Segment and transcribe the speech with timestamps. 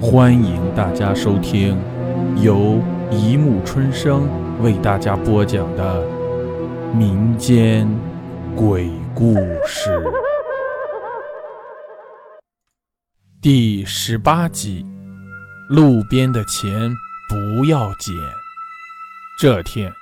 [0.00, 1.76] 欢迎大家收听
[2.40, 4.28] 由一木春生
[4.62, 6.06] 为大家播讲的
[6.94, 7.88] 民间
[8.54, 9.34] 鬼故
[9.66, 10.00] 事
[13.42, 14.86] 第十八集：
[15.68, 16.72] 路边的钱
[17.28, 18.14] 不要捡。
[19.40, 19.92] 这天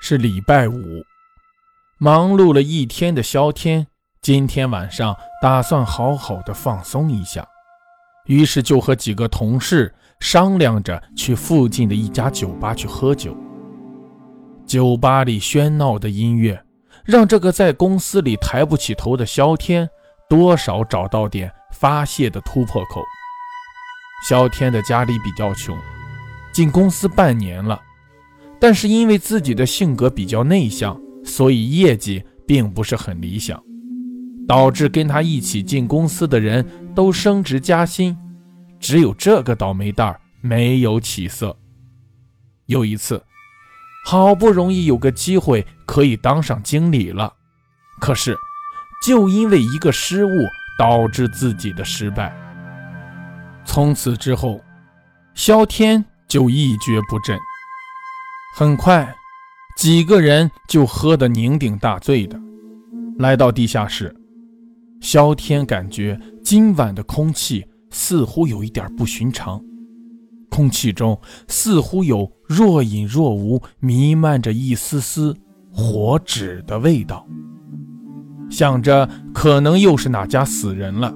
[0.00, 1.04] 是礼拜五，
[1.98, 3.86] 忙碌了一天的萧天，
[4.20, 7.46] 今天晚上打算好好的放松一下。
[8.26, 13.36] 于是就和几个同事商量着去附近的一家酒吧去喝酒。
[14.66, 16.60] 酒吧里喧闹的音乐，
[17.04, 19.88] 让这个在公司里抬不起头的萧天，
[20.28, 23.00] 多少找到点发泄的突破口。
[24.28, 25.76] 萧天的家里比较穷，
[26.52, 27.80] 进公司半年了，
[28.58, 33.62] 但是因为自己的性格比较内向，所以业绩并不是很理想。
[34.46, 36.64] 导致跟他一起进公司的人
[36.94, 38.16] 都升职加薪，
[38.78, 41.56] 只有这个倒霉蛋儿没有起色。
[42.66, 43.22] 有一次，
[44.04, 47.32] 好不容易有个机会可以当上经理了，
[48.00, 48.36] 可是
[49.04, 50.30] 就因为一个失误
[50.78, 52.34] 导致自己的失败。
[53.64, 54.60] 从此之后，
[55.34, 57.38] 萧天就一蹶不振。
[58.56, 59.14] 很快，
[59.76, 62.40] 几个人就喝得酩酊大醉的，
[63.18, 64.14] 来到地下室。
[65.00, 69.62] 萧天感觉今晚的空气似乎有一点不寻常，
[70.50, 75.36] 空气中似乎有若隐若无、弥漫着一丝丝
[75.70, 77.26] 火纸的味道。
[78.50, 81.14] 想着可能又是哪家死人了，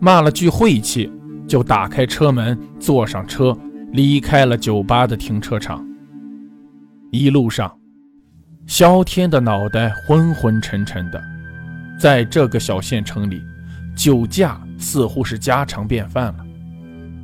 [0.00, 1.10] 骂了句晦气，
[1.46, 3.56] 就打开车门，坐上车，
[3.92, 5.84] 离开了酒吧的停车场。
[7.12, 7.72] 一路上，
[8.66, 11.22] 萧天的脑袋昏昏沉沉的。
[11.98, 13.42] 在这个小县城里，
[13.96, 16.44] 酒驾似乎是家常便饭了。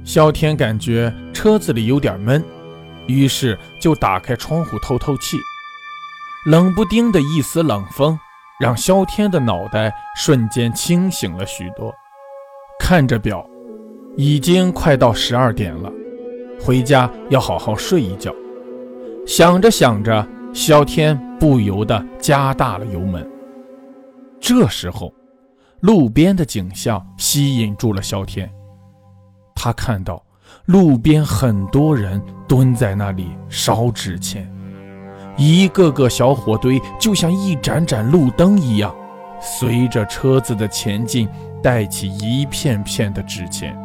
[0.04, 2.42] 萧天感觉车子里有点闷，
[3.06, 5.36] 于是就打开窗户透透气。
[6.46, 8.18] 冷不丁的一丝冷风，
[8.58, 11.94] 让萧天的脑袋瞬间清醒了许多。
[12.80, 13.46] 看着表，
[14.16, 15.92] 已经快到十二点了，
[16.60, 18.34] 回家要好好睡一觉。
[19.24, 23.24] 想着想着，萧天不由得加大了油门。
[24.42, 25.14] 这时候，
[25.82, 28.52] 路边的景象吸引住了萧天。
[29.54, 30.20] 他看到
[30.64, 34.52] 路边很多人蹲在那里烧纸钱，
[35.36, 38.92] 一个个小火堆就像一盏盏路灯一样，
[39.40, 41.28] 随着车子的前进，
[41.62, 43.78] 带起一片片的纸钱。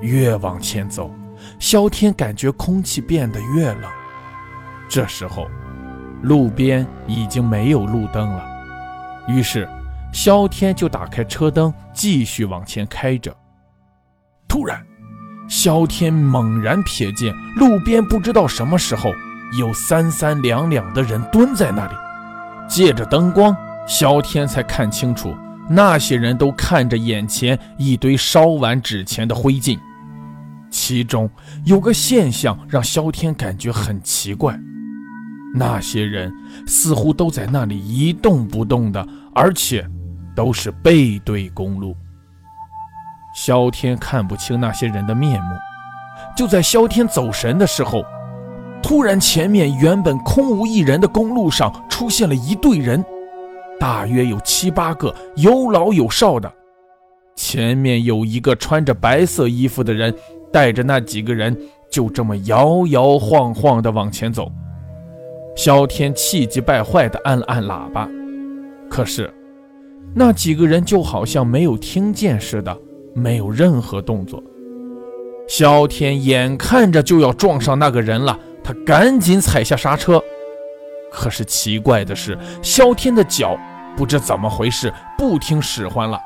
[0.00, 1.10] 越往前走，
[1.58, 3.82] 萧天感觉空气变得越冷。
[4.88, 5.46] 这时候，
[6.22, 8.51] 路边已经没有路灯了。
[9.28, 9.68] 于是，
[10.12, 13.34] 萧天就打开车灯，继续往前开着。
[14.48, 14.84] 突然，
[15.48, 19.12] 萧天猛然瞥见路边不知道什么时候
[19.58, 21.94] 有三三两两的人蹲在那里。
[22.68, 23.56] 借着灯光，
[23.86, 25.34] 萧天才看清楚，
[25.68, 29.78] 那些人都看着眼前一堆烧完纸钱的灰烬。
[30.70, 31.28] 其中
[31.64, 34.58] 有个现象让萧天感觉很奇怪。
[35.54, 36.32] 那些人
[36.66, 39.86] 似乎都在那里一动不动的，而且
[40.34, 41.94] 都是背对公路。
[43.34, 45.54] 萧天看不清那些人的面目。
[46.36, 48.02] 就在萧天走神的时候，
[48.82, 53.04] 突然前面原本空无一人的公路上出现了一队人，
[53.78, 56.50] 大约有七八个，有老有少的。
[57.34, 60.14] 前面有一个穿着白色衣服的人，
[60.52, 61.56] 带着那几个人，
[61.90, 64.50] 就这么摇摇晃晃地往前走。
[65.54, 68.08] 萧天气急败坏地按了按喇叭，
[68.88, 69.32] 可是
[70.14, 72.76] 那几个人就好像没有听见似的，
[73.14, 74.42] 没有任何动作。
[75.46, 80.22] 萧天眼看着就要撞上那个人了，他赶紧踩下刹车。
[81.12, 83.56] 可是奇怪的是，萧天的脚
[83.94, 86.18] 不知怎么回事，不听使唤了。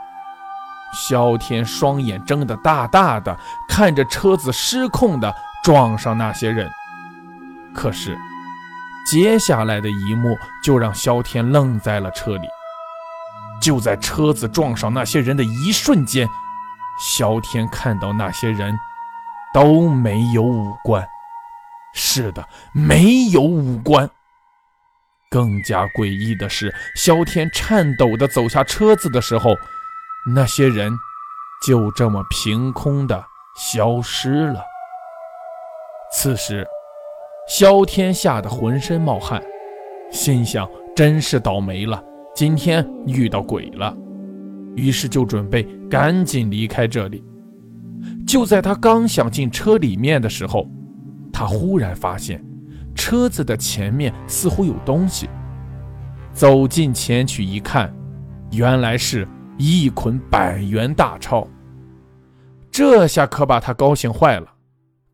[1.08, 3.37] 萧天双眼睁得大大的，
[3.69, 5.34] 看着车子失控地
[5.64, 6.70] 撞上那些人，
[7.75, 8.17] 可是。
[9.06, 12.49] 接下来的一幕就让萧天愣在了车里。
[13.61, 16.29] 就在车子撞上那些人的一瞬间，
[17.00, 18.76] 萧天看到那些人
[19.55, 21.06] 都没有五官。
[21.94, 24.11] 是的，没有五官。
[25.31, 29.53] 更加诡异的是，萧天颤抖地走下车子的时候，
[30.35, 30.93] 那些人
[31.67, 33.25] 就这么凭空的
[33.56, 34.62] 消失了。
[36.12, 36.67] 此时。
[37.46, 39.40] 萧天吓得浑身冒汗，
[40.10, 42.02] 心想：真是倒霉了，
[42.34, 43.96] 今天遇到鬼了。
[44.75, 47.25] 于是就准备赶紧离开这里。
[48.26, 50.69] 就在他刚想进车里面的时候，
[51.32, 52.44] 他忽然发现
[52.96, 55.28] 车子的前面似乎有东西。
[56.32, 57.94] 走近前去一看，
[58.50, 59.26] 原来是
[59.56, 61.46] 一捆百元大钞。
[62.72, 64.46] 这下可把他高兴坏了，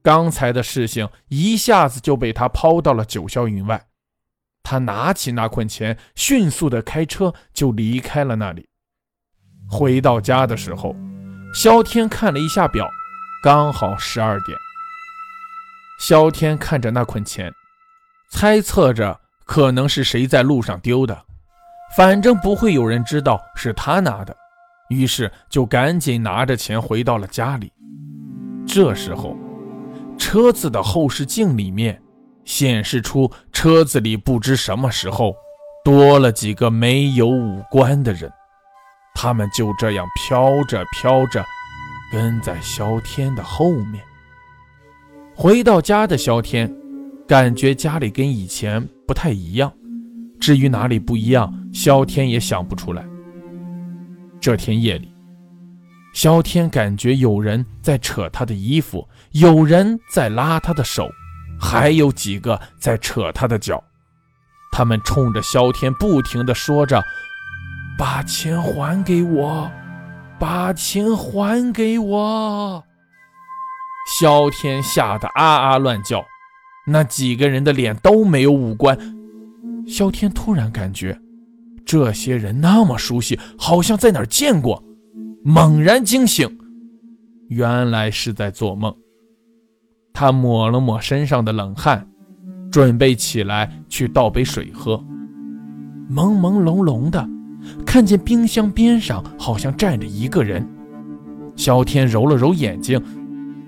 [0.03, 3.87] 刚才的事情一下子就被他抛到了九霄云外。
[4.63, 8.69] 他拿起那捆钱，迅速的开车就离开了那里。
[9.69, 10.95] 回到家的时候，
[11.55, 12.89] 萧天看了一下表，
[13.43, 14.57] 刚好十二点。
[15.99, 17.53] 萧天看着那捆钱，
[18.31, 21.25] 猜测着可能是谁在路上丢的，
[21.97, 24.37] 反正不会有人知道是他拿的。
[24.89, 27.73] 于是就赶紧拿着钱回到了家里。
[28.67, 29.37] 这时候，
[30.19, 32.00] 车子的后视镜里面
[32.44, 35.35] 显示出车子里不知什么时候
[35.85, 38.31] 多了几个没有五官的人，
[39.14, 41.44] 他们就这样飘着飘着，
[42.12, 44.03] 跟在萧天的后面。
[45.35, 46.73] 回到家的萧天，
[47.26, 49.73] 感觉家里跟以前不太一样。
[50.41, 53.05] 至于哪里不一样，萧天也想不出来。
[54.41, 55.12] 这天夜里，
[56.12, 61.09] 萧天感觉有人在扯他的衣服，有人在拉他的手，
[61.59, 63.82] 还有几个在扯他的脚。
[64.70, 67.03] 他们冲着萧天不停地说着
[67.99, 69.70] ：“把钱还给我，
[70.38, 72.85] 把钱还给我！”
[74.19, 76.25] 萧天吓得啊啊乱叫。
[76.87, 78.99] 那几个人的脸都没有五官。
[79.87, 81.19] 萧天突然感觉。
[81.85, 84.82] 这些人那么熟悉，好像在哪儿见过。
[85.44, 86.49] 猛然惊醒，
[87.49, 88.94] 原来是在做梦。
[90.12, 92.06] 他抹了抹身上的冷汗，
[92.71, 94.97] 准备起来去倒杯水喝。
[96.09, 97.29] 朦朦胧胧的，
[97.85, 100.65] 看见冰箱边上好像站着一个人。
[101.56, 103.03] 萧天揉了揉眼睛，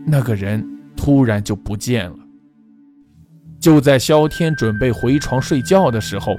[0.06, 0.64] 那个人
[0.96, 2.16] 突然就不见了。
[3.58, 6.36] 就在萧天准备回床睡觉的时候。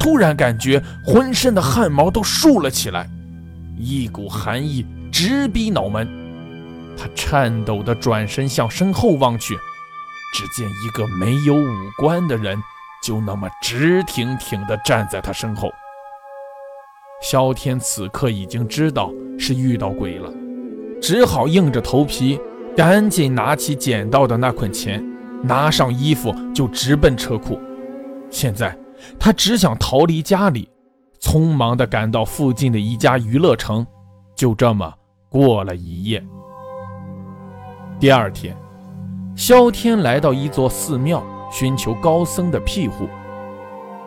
[0.00, 3.10] 突然感觉浑身的汗毛都竖了起来，
[3.78, 6.08] 一股寒意直逼脑门。
[6.96, 9.56] 他颤抖地转身向身后望去，
[10.34, 12.58] 只见一个没有五官的人
[13.02, 15.70] 就那么直挺挺地站在他身后。
[17.22, 20.32] 萧天此刻已经知道是遇到鬼了，
[21.00, 22.40] 只好硬着头皮，
[22.76, 25.04] 赶紧拿起捡到的那捆钱，
[25.42, 27.60] 拿上衣服就直奔车库。
[28.30, 28.76] 现在。
[29.16, 30.68] 他只想逃离家里，
[31.20, 33.86] 匆忙地赶到附近的一家娱乐城，
[34.34, 34.92] 就这么
[35.28, 36.24] 过了一夜。
[37.98, 38.56] 第二天，
[39.34, 43.08] 萧天来到一座寺庙，寻求高僧的庇护。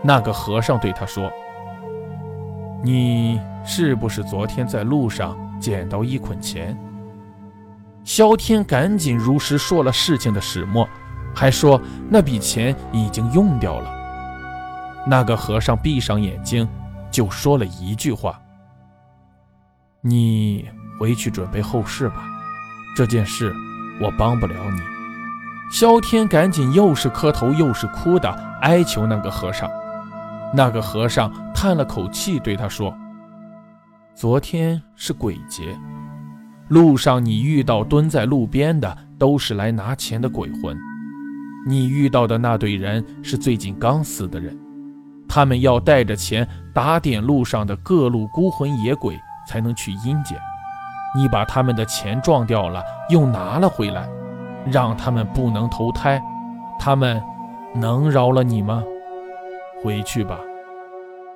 [0.02, 1.30] 那个和尚对他说
[2.84, 6.76] ：“你是不是昨天在路上捡到一捆钱？”
[8.04, 10.88] 萧天赶紧如实说了事情的始末，
[11.36, 11.80] 还说
[12.10, 13.92] 那笔钱已经用掉了。
[15.06, 16.68] 那个和尚闭上眼睛，
[17.12, 18.42] 就说了一句话
[20.02, 20.66] ：“你
[21.00, 22.24] 回去准备后事吧，
[22.96, 23.54] 这件事
[24.02, 24.80] 我帮不了你。”
[25.72, 28.30] 萧天赶紧又是磕头又是哭的
[28.62, 29.70] 哀求那个和尚。
[30.54, 32.94] 那个和尚叹了口气，对他说
[34.14, 35.78] ：“昨天是鬼节，
[36.68, 40.78] 路上你遇到蹲在路边的都是来拿钱的鬼魂，
[41.66, 44.58] 你遇到的那对人是最近刚死的人。”
[45.34, 50.38] 他们要带着钱打点路上的各路孤魂野鬼，才能去阴间。
[51.16, 54.10] 你把他们的钱撞掉了，又拿了回来，
[54.66, 56.22] 让他们不能投胎，
[56.78, 57.24] 他们
[57.74, 58.84] 能饶了你吗？
[59.82, 60.38] 回去吧。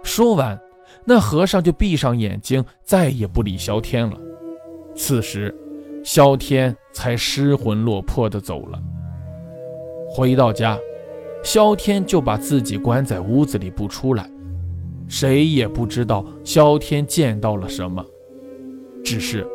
[0.04, 0.60] 说完，
[1.06, 4.18] 那和尚就闭上眼睛，再也不理萧天了。
[4.94, 5.56] 此时，
[6.04, 8.78] 萧天才失魂落魄地走了。
[10.14, 10.78] 回到家。
[11.46, 14.28] 萧天就把自己关在屋子里不出来，
[15.08, 18.04] 谁也不知道萧天见到了什么。
[19.04, 19.48] 只是，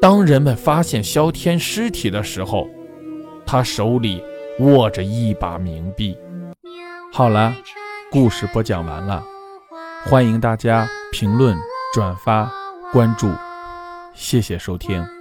[0.00, 2.68] 当人们发现萧天尸体的时候，
[3.46, 4.20] 他手里
[4.58, 6.16] 握着一把冥币。
[7.12, 7.54] 好了，
[8.10, 9.24] 故事播讲完了，
[10.06, 11.56] 欢迎大家评论、
[11.94, 12.52] 转发、
[12.92, 13.30] 关注，
[14.12, 15.17] 谢谢收听。